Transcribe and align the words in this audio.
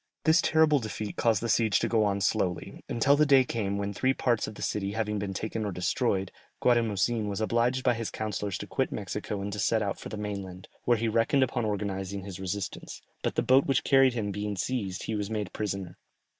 This 0.23 0.41
terrible 0.41 0.79
defeat 0.79 1.15
caused 1.15 1.43
the 1.43 1.47
siege 1.47 1.77
to 1.77 1.87
go 1.87 2.03
on 2.05 2.21
slowly, 2.21 2.83
until 2.89 3.15
the 3.15 3.23
day 3.27 3.43
came 3.43 3.77
when 3.77 3.93
three 3.93 4.15
parts 4.15 4.47
of 4.47 4.55
the 4.55 4.63
city 4.63 4.93
having 4.93 5.19
been 5.19 5.31
taken 5.31 5.63
or 5.63 5.71
destroyed, 5.71 6.31
Guatimozin 6.59 7.27
was 7.29 7.39
obliged 7.39 7.83
by 7.83 7.93
his 7.93 8.09
councillors 8.09 8.57
to 8.57 8.65
quit 8.65 8.91
Mexico 8.91 9.41
and 9.41 9.53
to 9.53 9.59
set 9.59 9.83
out 9.83 9.99
for 9.99 10.09
the 10.09 10.17
mainland, 10.17 10.67
where 10.85 10.97
he 10.97 11.07
reckoned 11.07 11.43
upon 11.43 11.65
organizing 11.65 12.23
his 12.23 12.39
resistance, 12.39 13.03
but 13.21 13.35
the 13.35 13.43
boat 13.43 13.67
which 13.67 13.83
carried 13.83 14.13
him 14.15 14.31
being 14.31 14.55
seized 14.55 15.03
he 15.03 15.13
was 15.13 15.29
made 15.29 15.53
prisoner. 15.53 15.99